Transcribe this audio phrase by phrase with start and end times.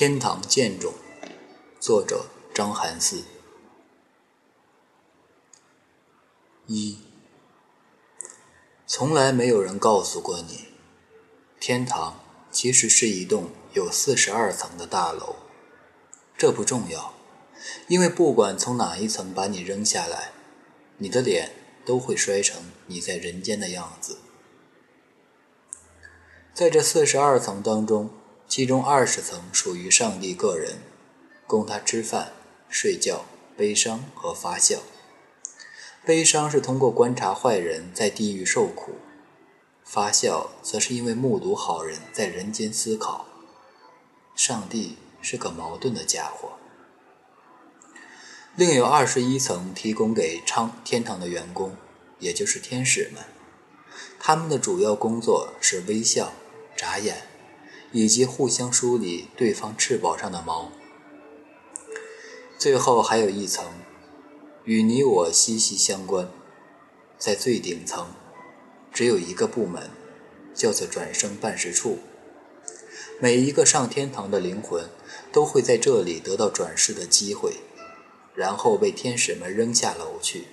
[0.00, 0.94] 天堂剑种，
[1.78, 2.24] 作者
[2.54, 3.22] 张寒思。
[6.66, 6.96] 一，
[8.86, 10.68] 从来没有人告诉过你，
[11.60, 12.18] 天堂
[12.50, 15.36] 其实是一栋有四十二层的大楼。
[16.34, 17.12] 这不重要，
[17.86, 20.32] 因为不管从哪一层把你扔下来，
[20.96, 21.52] 你的脸
[21.84, 24.16] 都会摔成你在人间的样子。
[26.54, 28.08] 在这四十二层当中。
[28.50, 30.78] 其中二十层属于上帝个人，
[31.46, 32.32] 供他吃饭、
[32.68, 33.24] 睡觉、
[33.56, 34.80] 悲伤和发笑。
[36.04, 38.96] 悲伤是通过观察坏人在地狱受苦，
[39.84, 43.24] 发笑则是因为目睹好人在人间思考。
[44.34, 46.54] 上帝是个矛盾的家伙。
[48.56, 51.76] 另有二十一层提供给昌天堂的员工，
[52.18, 53.22] 也就是天使们，
[54.18, 56.32] 他们的主要工作是微笑、
[56.76, 57.29] 眨眼。
[57.92, 60.70] 以及互相梳理对方翅膀上的毛。
[62.58, 63.64] 最后还有一层，
[64.64, 66.28] 与你我息息相关，
[67.18, 68.08] 在最顶层，
[68.92, 69.90] 只有一个部门，
[70.54, 71.98] 叫做转生办事处。
[73.18, 74.88] 每一个上天堂的灵魂
[75.32, 77.56] 都会在这里得到转世的机会，
[78.34, 80.48] 然后被天使们扔下楼去。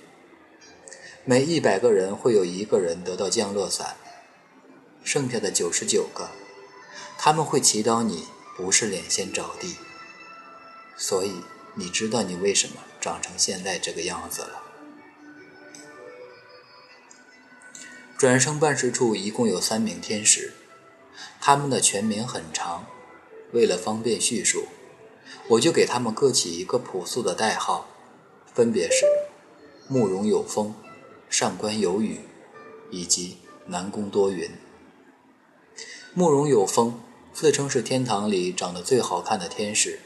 [1.23, 3.97] 每一百个人会有一个人得到降落伞，
[5.03, 6.29] 剩下的九十九个。
[7.17, 9.75] 他们会祈祷你不是脸先着地，
[10.95, 11.41] 所以
[11.73, 14.63] 你知道你为什么长成现在这个样子了。
[18.17, 20.53] 转生办事处一共有三名天使，
[21.41, 22.85] 他们的全名很长，
[23.51, 24.67] 为了方便叙述，
[25.49, 27.87] 我就给他们各起一个朴素的代号，
[28.53, 29.05] 分别是
[29.87, 30.73] 慕容有风、
[31.29, 32.21] 上官有雨
[32.89, 34.49] 以及南宫多云。
[36.13, 37.01] 慕容有风。
[37.39, 39.99] 自称是天堂里长得最好看的天使，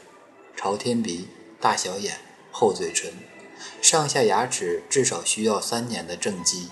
[0.54, 2.18] 朝天鼻、大小眼、
[2.50, 3.10] 厚嘴唇，
[3.80, 6.68] 上下牙齿至少需要三年的正畸，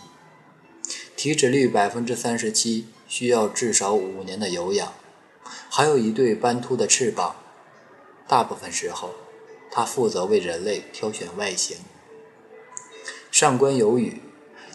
[1.17, 4.93] 体脂率百分之三十七，需要至少五年的有氧，
[5.71, 7.37] 还有一对斑秃的翅膀。
[8.29, 9.15] 大部分时候，
[9.71, 11.79] 他负责为人类挑选外形。
[13.31, 14.21] 上官有雨，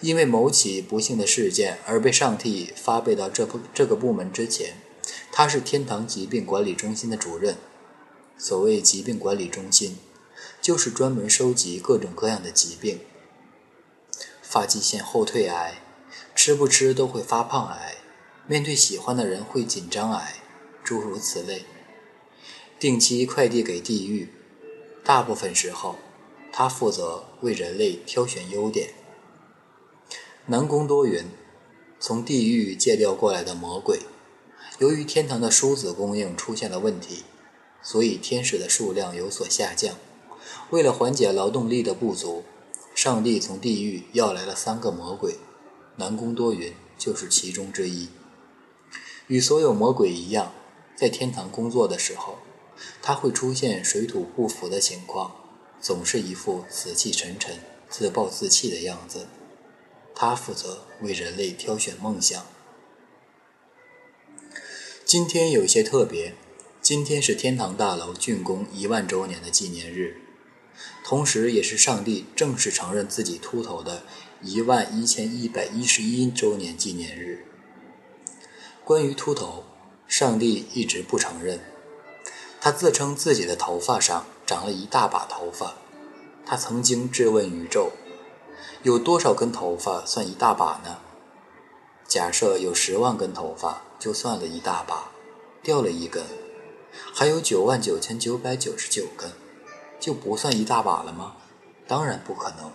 [0.02, 4.78] 因为某起不幸的事件而被上帝发配到这部这个部门之前。
[5.38, 7.58] 他是天堂疾病管理中心的主任。
[8.38, 9.98] 所谓疾病管理中心，
[10.62, 13.02] 就是专门收集各种各样的疾病：
[14.42, 15.82] 发际线后退癌，
[16.34, 17.96] 吃不吃都会发胖癌，
[18.48, 20.36] 面对喜欢的人会紧张癌，
[20.82, 21.66] 诸如此类。
[22.80, 24.30] 定期快递给地狱。
[25.04, 25.98] 大部分时候，
[26.54, 28.94] 他负责为人类挑选优点。
[30.46, 31.26] 南宫多云，
[32.00, 34.00] 从地狱借调过来的魔鬼。
[34.80, 37.24] 由于天堂的梳子供应出现了问题，
[37.82, 39.96] 所以天使的数量有所下降。
[40.70, 42.44] 为了缓解劳动力的不足，
[42.94, 45.38] 上帝从地狱要来了三个魔鬼，
[45.96, 48.10] 南宫多云就是其中之一。
[49.28, 50.52] 与所有魔鬼一样，
[50.96, 52.40] 在天堂工作的时候，
[53.02, 55.36] 他会出现水土不服的情况，
[55.80, 57.58] 总是一副死气沉沉、
[57.90, 59.28] 自暴自弃的样子。
[60.14, 62.46] 他负责为人类挑选梦想。
[65.06, 66.34] 今天有一些特别，
[66.82, 70.20] 今天是天堂大楼竣工一万周年的纪念日，
[71.04, 74.02] 同时也是上帝正式承认自己秃头的
[74.42, 77.46] 一万一千一百一十一周年纪念日。
[78.84, 79.66] 关于秃头，
[80.08, 81.60] 上帝一直不承认，
[82.60, 85.76] 他自称自己的头发上长了一大把头发。
[86.48, 87.92] 他曾经质问宇宙：
[88.82, 90.98] 有多少根头发算一大把呢？
[92.08, 93.82] 假设有十万根头发。
[93.98, 95.10] 就算了一大把，
[95.64, 96.24] 掉了一根，
[97.14, 99.32] 还有九万九千九百九十九根，
[100.00, 101.38] 就不算一大把了吗？
[101.88, 102.72] 当然不可能。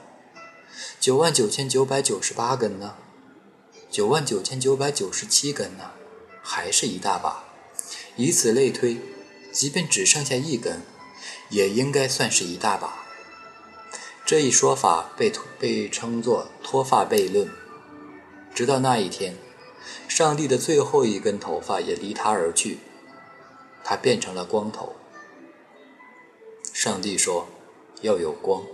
[0.98, 2.96] 九万九千九百九十八根呢？
[3.91, 5.91] 九万九千九百九十七根呢？
[6.42, 7.44] 还是一大把。
[8.16, 8.98] 以此类推，
[9.53, 10.83] 即便只剩下一根，
[11.50, 13.04] 也应该算是一大把。
[14.24, 15.30] 这一说法被
[15.60, 17.48] 被称作脱发悖论。
[18.54, 19.34] 直到那一天。
[20.06, 22.78] 上帝的最后一根头发也离他而去，
[23.82, 24.94] 他变成了光头。
[26.72, 27.48] 上帝说
[28.02, 28.64] ：“要有光。”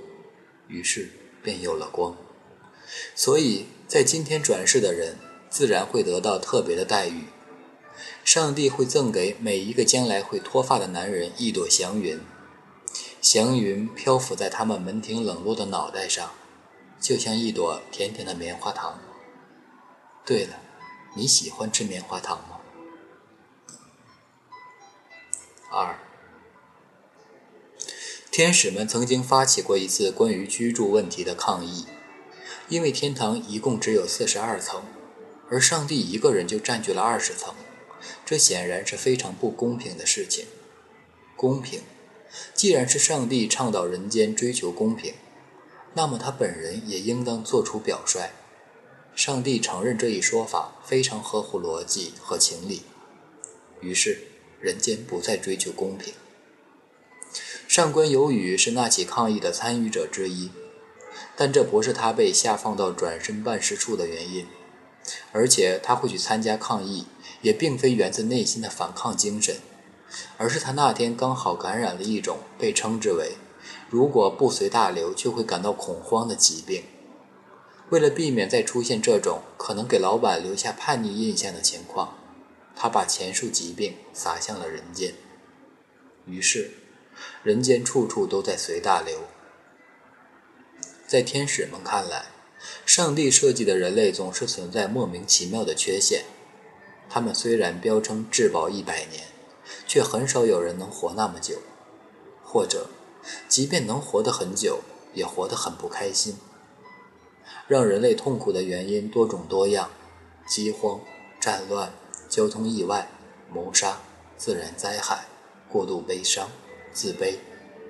[0.67, 1.11] 于是
[1.43, 2.17] 便有了光。
[3.15, 5.17] 所以在今天转世的人，
[5.49, 7.25] 自然会得到特别的待遇。
[8.25, 12.21] 上帝会赠给每一个将来会脱发的男人一朵祥云，
[13.21, 16.33] 祥云漂浮在他们门庭冷落的脑袋上，
[17.01, 18.99] 就像一朵甜甜的棉花糖。
[20.27, 20.61] 对了。
[21.15, 22.61] 你喜欢吃棉花糖吗？
[25.71, 25.99] 二，
[28.31, 31.87] 天使们曾经发起过一次关于居住问题的抗议，
[32.69, 34.83] 因为天堂一共只有四十二层，
[35.49, 37.55] 而上帝一个人就占据了二十层，
[38.27, 40.45] 这显然是非常不公平的事情。
[41.35, 41.81] 公平，
[42.53, 45.15] 既然是上帝倡导人间追求公平，
[45.95, 48.33] 那么他本人也应当做出表率。
[49.17, 52.83] 上帝承认这一说法非常合乎逻辑和情理，
[53.81, 54.25] 于是
[54.61, 56.13] 人间不再追求公平。
[57.67, 60.51] 上官有雨是那起抗议的参与者之一，
[61.35, 64.47] 但这不是他被下放到转身办事处的原因。
[65.33, 67.07] 而且他会去参加抗议，
[67.41, 69.57] 也并非源自内心的反抗精神，
[70.37, 73.37] 而是他那天刚好感染了一种被称之为
[73.89, 76.83] “如果不随大流就会感到恐慌”的疾病。
[77.91, 82.19] 为了避免再出现这种可能给老板留下叛逆印象的情况，
[82.75, 85.15] 他把前述疾病撒向了人间。
[86.27, 86.71] 于是。
[87.43, 89.21] 人间处处都在随大流，
[91.07, 92.27] 在天使们看来，
[92.85, 96.25] 上帝设计的人类总是存在莫名其妙的缺陷。
[97.09, 99.29] 他们虽然标称质保一百年，
[99.87, 101.63] 却很少有人能活那么久，
[102.45, 102.91] 或者，
[103.49, 104.81] 即便能活得很久，
[105.15, 106.37] 也活得很不开心。
[107.69, 109.91] 让人类痛苦的原因多种多样：
[110.47, 111.01] 饥荒、
[111.41, 111.93] 战乱、
[112.29, 113.11] 交通意外、
[113.53, 114.01] 谋杀、
[114.37, 115.27] 自然灾害、
[115.69, 116.51] 过度悲伤。
[116.93, 117.35] 自卑，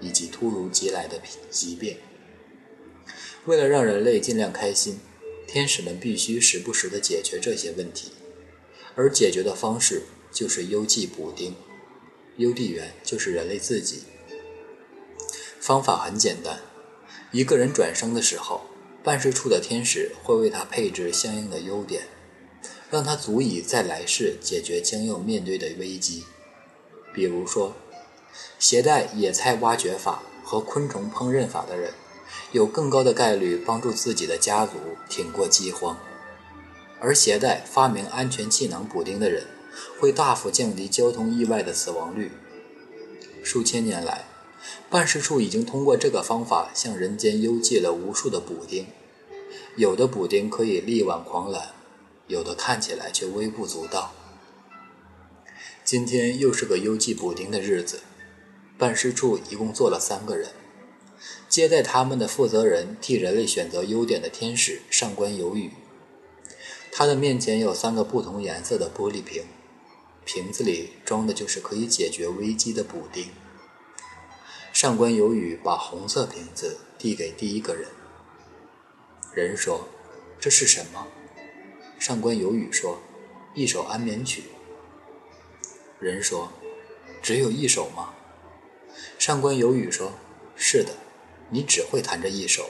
[0.01, 1.97] 以及突如其来的疾病。
[3.45, 4.99] 为了让人类尽量开心，
[5.47, 8.11] 天使们必须时不时地解决这些问题，
[8.97, 10.03] 而解决的方式
[10.33, 11.55] 就是邮寄补丁。
[12.37, 14.03] 邮递员就是人类自己。
[15.61, 16.59] 方法很简单：
[17.31, 18.63] 一个人转生的时候，
[19.07, 22.09] 办事处的天使会为他配置相应的优点，
[22.91, 26.25] 让他足以在来世解决将要面对的危机。
[27.15, 27.77] 比如说。
[28.59, 31.93] 携带野菜挖掘法和昆虫烹饪法的人，
[32.53, 34.73] 有更高的概率帮助自己的家族
[35.09, 35.97] 挺过饥荒；
[37.01, 39.47] 而携带发明安全气囊补丁的人，
[39.99, 42.33] 会大幅降低交通意外的死亡率。
[43.43, 44.27] 数千年来，
[44.89, 48.87] 办事处已经通过这个方法向人间邮寄了无数的补丁，
[49.77, 51.75] 有的补丁可以力挽狂澜，
[52.29, 54.13] 有的看起来却微不足道。
[55.85, 58.01] 今天又是个邮寄补丁的日子。
[58.79, 60.51] 办事处一共坐了三个人，
[61.49, 65.71] 接待他们的负责人替人类选择优点的天使上官有雨。
[66.93, 69.45] 他的面前有三个不同颜色的玻璃瓶，
[70.27, 73.29] 瓶子里装的就是可以解决危机的补丁。
[74.79, 77.89] 上官有雨把红色瓶子递给第一个人。
[79.33, 79.89] 人说
[80.39, 81.07] ：“这是什么？”
[81.99, 83.01] 上官有雨说
[83.57, 84.45] ：“一首安眠曲。”
[85.99, 86.53] 人说
[87.23, 88.13] ：“只有一首吗？”
[89.19, 90.13] 上官有雨说
[90.55, 90.93] ：“是的，
[91.49, 92.69] 你只会弹这一首。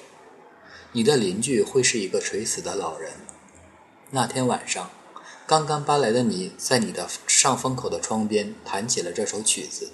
[0.92, 3.14] 你的邻居会是一个垂死的老人。
[4.10, 4.92] 那天晚上，
[5.44, 9.90] 刚刚搬来的你在你的上风口的窗边弹起了这首曲子，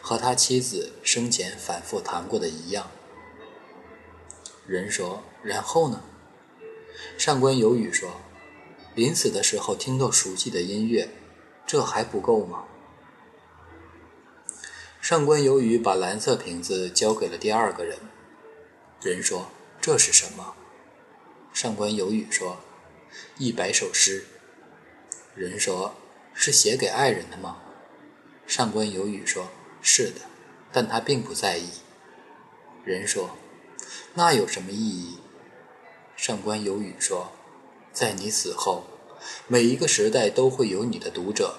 [0.00, 2.90] 和他妻子生前反复谈过的一样。”
[4.66, 6.02] 人说：“然后呢？”
[7.18, 8.20] 上官有雨说
[8.94, 11.08] ：“临死的时候听到熟悉的音乐，
[11.66, 12.64] 这还不够吗？”
[15.02, 17.98] 上官有雨把蓝色瓶子交给了第二个人。
[19.02, 19.48] 人说
[19.82, 20.54] ：“这是什么？”
[21.52, 22.58] 上官有雨说
[23.36, 24.24] ：“一百首诗。”
[25.36, 25.94] 人说
[26.32, 27.58] ：“是写给爱人的吗？”
[28.46, 29.48] 上官有雨说
[29.84, 30.22] ：“是的，
[30.72, 31.68] 但他并不在意。”
[32.84, 33.36] 人说
[34.14, 35.18] ：“那有什么意义？”
[36.16, 37.30] 上官有雨说
[37.94, 38.84] ：“在你死后，
[39.46, 41.58] 每一个时代都会有你的读者，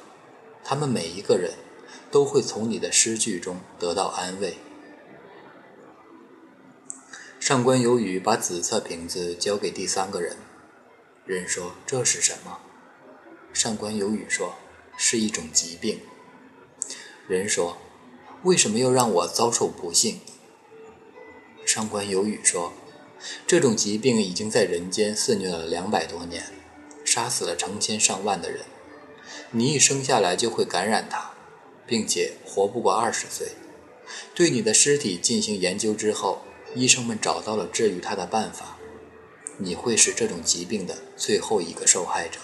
[0.66, 1.54] 他们每一个人。”
[2.12, 4.58] 都会从你的诗句中得到安慰。
[7.40, 10.38] 上官有雨把紫色瓶子交给第三个人，
[11.26, 12.60] 人说：“这是什么？”
[13.54, 14.56] 上官有雨说
[14.98, 16.00] ：“是一种疾病。”
[17.28, 17.78] 人说
[18.46, 20.22] ：“为什么又让我遭受不幸？”
[21.68, 22.72] 上官有雨说
[23.46, 26.46] ：“这种疾病已经在人间肆虐了两百多年，
[27.04, 28.62] 杀死了成千上万的人。
[29.52, 31.32] 你一生下来就会感染它。”
[31.88, 33.50] 并且活不过二十岁。
[34.34, 36.42] 对你的尸体进行研究之后，
[36.74, 38.80] 医生们找到了治愈它的办法。
[39.60, 42.40] 你会是这种疾病的最后一个受害者。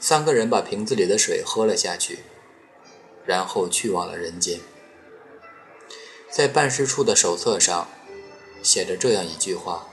[0.00, 2.20] 三个人把瓶子里的水喝了下去，
[3.24, 4.60] 然后去往了人间。
[6.30, 7.88] 在办事处的手册上
[8.62, 9.86] 写着这样一句话：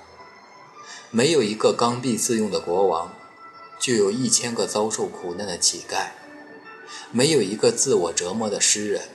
[1.11, 3.13] 没有一个刚愎自用的国王，
[3.79, 6.11] 就有一千个遭受苦难的乞丐。
[7.11, 9.09] 没有一个自我折磨的诗人，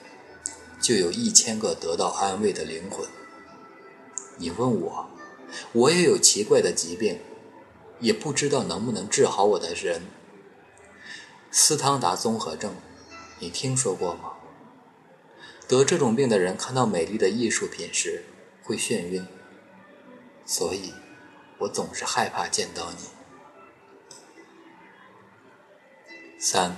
[0.80, 3.06] 就有一千个得到安慰的灵魂。
[4.38, 5.08] 你问我，
[5.72, 7.20] 我也有奇怪的疾病，
[8.00, 10.02] 也不知道能不能治好我的人。
[11.50, 12.74] 斯汤达综合症，
[13.38, 14.32] 你听说过吗？
[15.68, 18.24] 得这种病的人看到美丽的艺术品时
[18.62, 19.26] 会眩晕，
[20.46, 20.94] 所以，
[21.58, 23.08] 我总是害怕见到你。
[26.38, 26.76] 三，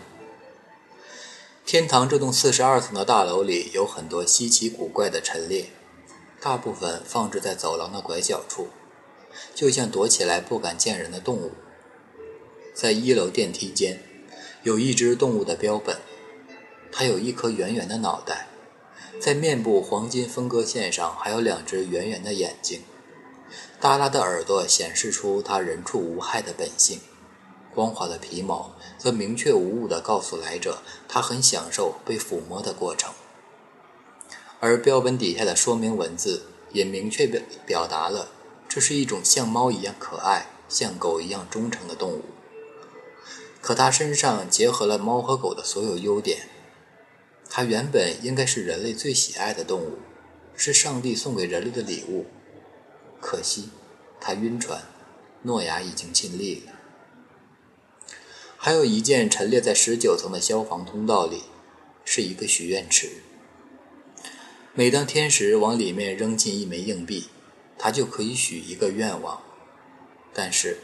[1.66, 5.70] 天堂这栋四十二层的大楼里有很多稀奇古怪的陈列，
[6.40, 8.68] 大部分放置在走廊的拐角处，
[9.54, 11.52] 就像躲起来不敢见人的动物。
[12.72, 14.02] 在一楼电梯间，
[14.62, 15.98] 有一只动物的标本，
[16.92, 18.46] 它有一颗圆圆的脑袋。
[19.20, 22.82] 在面部黄金分割线上还有两只圆圆的眼睛，
[23.80, 27.00] 耷拉的耳朵显示出它人畜无害的本性，
[27.74, 33.12] 光滑的皮毛则明确无误地告诉来者，它很享受被抚摸的过程。
[34.60, 36.42] 而标本底下的说明文字
[36.72, 38.28] 也明确表表达了，
[38.68, 42.22] 这是一种像猫一样可爱、像狗一样忠诚的动物。
[43.60, 46.48] 可它身上结合了猫和狗的所有优点。
[47.50, 49.98] 它原本应该是人类最喜爱的动物，
[50.54, 52.26] 是上帝送给人类的礼物。
[53.20, 53.70] 可惜，
[54.20, 54.82] 它晕船，
[55.42, 56.72] 诺亚已经尽力了。
[58.56, 61.44] 还有一件陈列在十九层的消防通道里，
[62.04, 63.08] 是一个许愿池。
[64.74, 67.28] 每当天使往里面扔进一枚硬币，
[67.78, 69.42] 他就可以许一个愿望。
[70.32, 70.78] 但是，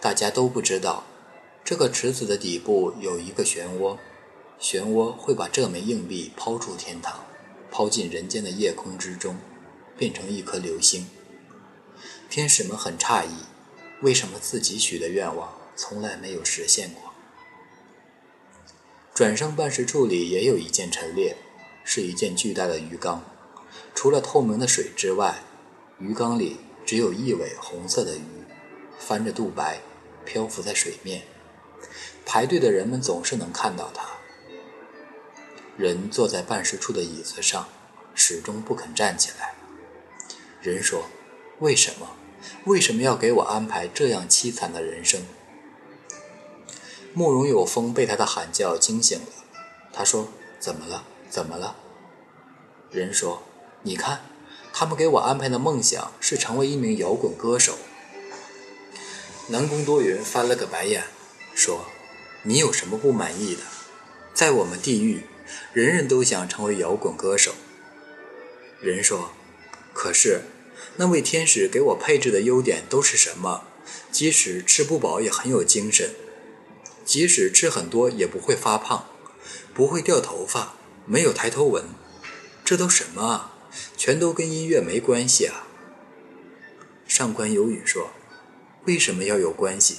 [0.00, 1.04] 大家都不知道，
[1.64, 3.96] 这个池子的底部有一个漩涡。
[4.62, 7.24] 漩涡会把这枚硬币抛出天堂，
[7.68, 9.36] 抛进人间的夜空之中，
[9.98, 11.08] 变成一颗流星。
[12.30, 13.30] 天使们很诧异，
[14.02, 17.12] 为什么自己许的愿望从来没有实现过？
[19.12, 21.36] 转生办事处里也有一件陈列，
[21.82, 23.24] 是一件巨大的鱼缸，
[23.96, 25.42] 除了透明的水之外，
[25.98, 28.22] 鱼缸里只有一尾红色的鱼，
[28.96, 29.80] 翻着肚白，
[30.24, 31.22] 漂浮在水面。
[32.24, 34.06] 排队的人们总是能看到它。
[35.76, 37.66] 人坐在办事处的椅子上，
[38.14, 39.54] 始终不肯站起来。
[40.60, 41.06] 人说
[41.60, 42.10] ：“为什么？
[42.66, 45.22] 为什么要给我安排这样凄惨的人生？”
[47.14, 49.26] 慕容有风被他的喊叫惊醒了。
[49.92, 50.28] 他说
[50.60, 51.04] ：“怎么了？
[51.28, 51.76] 怎么了？”
[52.90, 53.42] 人说
[53.82, 54.20] ：“你看，
[54.72, 57.78] 他们给我安排的梦想是成为一名摇滚歌手。”
[59.48, 61.04] 南宫多云翻了个白眼，
[61.54, 61.86] 说
[62.44, 63.62] ：“你有什么不满意的？
[64.34, 65.26] 在我们地狱。”
[65.72, 67.52] 人人都想成为摇滚歌手。
[68.80, 69.32] 人说
[69.94, 70.42] ：“可是，
[70.96, 73.64] 那位天使给我配置的优点都是什么？
[74.10, 76.14] 即使吃不饱也很有精神，
[77.04, 79.06] 即使吃很多也不会发胖，
[79.74, 80.74] 不会掉头发，
[81.06, 81.84] 没有抬头纹。
[82.64, 83.54] 这都什么啊？
[83.96, 85.66] 全都跟音乐没关系啊！”
[87.08, 88.10] 上官有雨说
[88.86, 89.98] ：“为什么要有关系？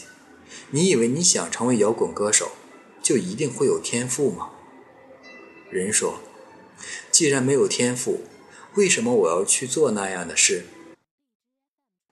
[0.72, 2.51] 你以为你想成为摇滚歌手，
[3.01, 4.50] 就一定会有天赋吗？”
[5.74, 6.22] 人说
[7.12, 8.22] ：“既然没有天赋，
[8.75, 10.65] 为什么我要去做那样的事？”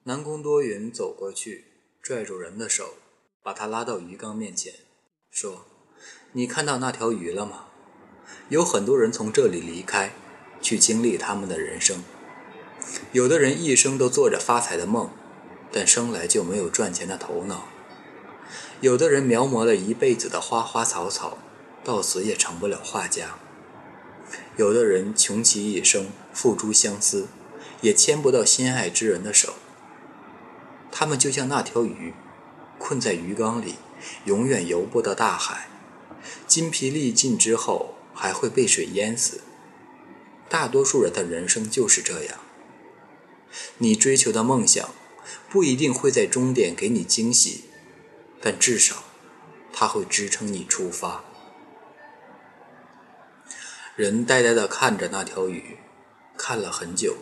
[0.06, 1.66] 南宫多云走过去，
[2.02, 2.96] 拽住人的手，
[3.44, 4.74] 把他拉到鱼缸面前，
[5.30, 5.66] 说
[6.34, 7.68] ：“你看到那条鱼了吗？
[8.50, 10.14] 有很多人从这里离开，
[10.60, 12.04] 去经历他们的人生。
[13.12, 15.12] 有的人一生都做着发财的梦，
[15.72, 17.68] 但生来就没有赚钱的头脑；
[18.80, 21.38] 有的人描摹了一辈子的花花草草，
[21.84, 23.38] 到死也成不了画家。”
[24.62, 27.28] 有的人穷其一生，付诸相思，
[27.82, 29.56] 也牵不到心爱之人的手。
[30.92, 32.14] 他们就像那条鱼，
[32.78, 33.78] 困在鱼缸里，
[34.26, 35.68] 永远游不到大海。
[36.46, 39.42] 筋疲力尽之后，还会被水淹死。
[40.48, 42.38] 大多数人的人生就是这样。
[43.80, 44.92] 你追求的梦想，
[45.50, 47.64] 不一定会在终点给你惊喜，
[48.40, 49.06] 但至少，
[49.74, 51.26] 它会支撑你出发。
[54.02, 55.78] 人呆呆地看着那条鱼，
[56.36, 57.18] 看了很久，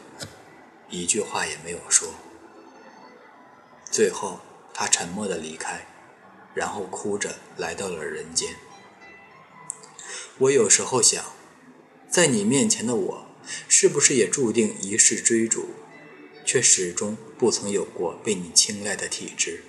[0.89, 2.13] 一句话也没有说。
[3.91, 4.39] 最后，
[4.73, 5.85] 他沉默地离开，
[6.53, 8.55] 然后哭着来到了人间。
[10.37, 11.25] 我有时候想，
[12.09, 13.27] 在你面前的我，
[13.67, 15.71] 是不是也注定一世追逐，
[16.45, 19.65] 却始终不曾有过被你青睐的体质？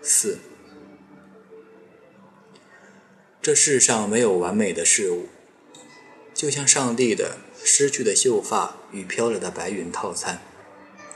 [0.00, 0.38] 四。
[3.44, 5.28] 这世上没有完美的事物，
[6.32, 10.40] 就像上帝的失去的秀发与飘着的白云套餐，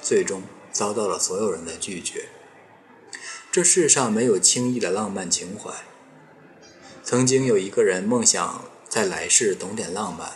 [0.02, 2.28] 最终遭到了所有人的拒绝。
[3.50, 5.72] 这世上没有轻易的浪漫情怀。
[7.02, 10.32] 曾经有一个人梦想在在来世懂点浪漫。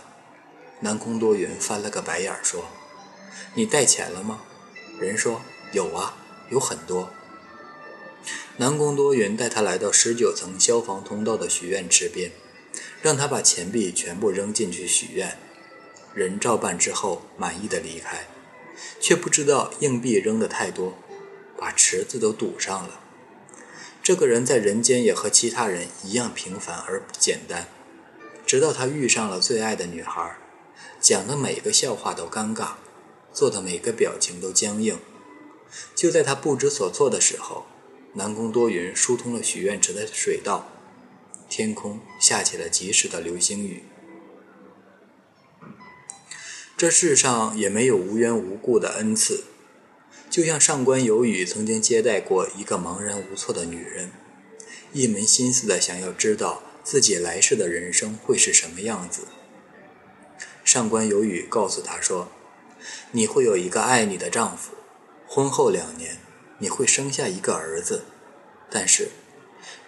[0.80, 2.64] 南宫多云翻了个白眼说
[3.52, 4.40] ：“你带钱了吗？”
[4.98, 6.16] 人说：“有啊，
[6.48, 7.10] 有很多。”
[8.58, 12.30] 南宫多云带他来到十九层消防通道的许愿池边，
[13.00, 15.38] 让他把钱币全部扔进去许愿。
[16.14, 18.28] 人照办之后，满意的离开，
[19.00, 20.98] 却不知道硬币扔得太多，
[21.56, 23.00] 把池子都堵上了。
[24.02, 27.68] 这个人在人间也和其他人一样平凡而不简单，
[28.44, 30.36] 直到他遇上了最爱的女孩。
[31.00, 32.72] 讲的每个笑话都尴尬，
[33.32, 34.98] 做的每个表情都僵硬。
[35.94, 37.64] 就在他不知所措的时候，
[38.14, 40.68] 南宫多云疏通了许愿池的水道，
[41.48, 43.84] 天空下起了及时的流星雨。
[46.76, 49.44] 这世上也没有无缘无故的恩赐，
[50.28, 54.10] 就像上官有雨曾经接待过一个茫然无措的女人，
[54.92, 59.28] 一门心思的想要知道自己来世的人生会是什么样子。
[60.64, 62.30] 上官有雨告诉他说
[63.12, 64.72] ：“你会有一个爱你的丈夫，
[65.26, 66.18] 婚后两年
[66.62, 68.04] 你会生下一个儿子，
[68.70, 69.08] 但是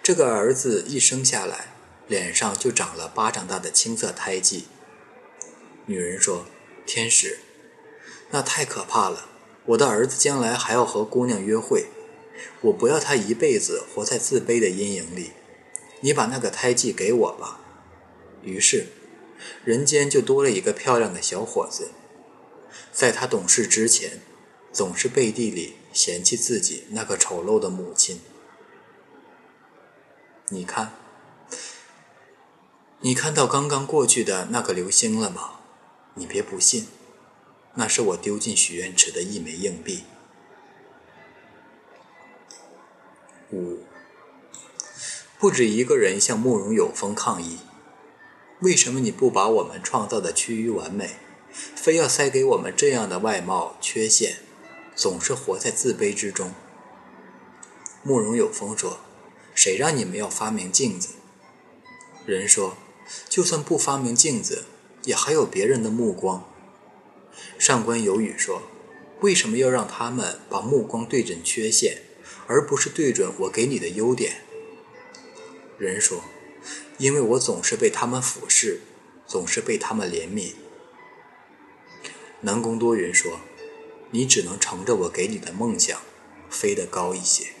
[0.03, 1.69] 这个儿子一生下来
[2.05, 4.67] 脸上就长了巴掌大的青色胎记。”
[5.87, 6.45] 女人说
[6.85, 7.39] ：“天使，
[8.31, 9.29] 那太可怕了！
[9.67, 11.85] 我的儿子将来还要和姑娘约会，
[12.59, 15.31] 我不要他一辈子活在自卑的阴影里。
[16.01, 17.61] 你把那个胎记给我吧。”
[18.43, 18.87] 于是。
[19.63, 21.91] 人间就多了一个漂亮的小伙子，
[22.91, 24.21] 在他懂事之前，
[24.71, 28.19] 总是背地里嫌弃自己那个丑陋的母亲。
[30.49, 30.93] 你看，
[32.99, 35.61] 你看到刚刚过去的那个流星了吗？
[36.13, 36.87] 你别不信，
[37.73, 40.03] 那是我丢进许愿池的一枚硬币。
[43.51, 43.79] 五，
[45.39, 47.59] 不止一个人向慕容有风抗议。
[48.59, 51.15] 为什么你不把我们创造的趋于完美，
[51.51, 54.37] 非要塞给我们这样的外貌缺陷，
[54.95, 56.53] 总是活在自卑之中？
[58.03, 58.99] 慕容有风说
[59.53, 61.09] ：“谁让你们要发明镜子？”
[62.25, 62.77] 人说
[63.29, 64.65] ：“就算不发明镜子，
[65.03, 66.49] 也还有别人的目光。”
[67.59, 68.63] 上官有雨说
[69.21, 72.03] ：“为什么要让他们把目光对准缺陷，
[72.47, 74.41] 而不是对准我给你的优点？”
[75.77, 76.23] 人说。
[76.97, 78.79] 因为我总是被他们俯视，
[79.27, 80.53] 总是被他们怜悯。
[82.39, 83.41] 南宫多云说
[84.11, 85.99] ：“你只能乘着我给你的梦想，
[86.49, 87.53] 飞得高一些。”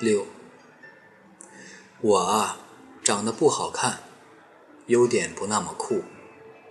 [0.00, 0.26] 六，
[2.00, 2.58] 我啊，
[3.02, 4.02] 长得不好看，
[4.86, 6.04] 优点不那么酷，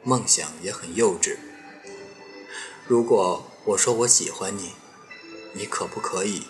[0.03, 1.37] 梦想也很幼稚。
[2.87, 4.73] 如果我说我喜欢你，
[5.53, 6.47] 你可不可以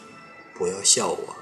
[0.53, 1.35] 不要笑我？